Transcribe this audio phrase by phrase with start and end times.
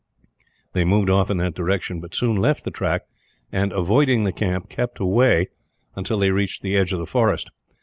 [0.73, 3.03] They moved off in that direction; but soon left the track
[3.51, 5.49] and, avoiding the camp, kept away
[5.95, 7.51] until they reached the edge of the forest.